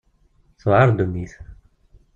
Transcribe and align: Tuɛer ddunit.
Tuɛer 0.59 0.87
ddunit. 0.91 1.33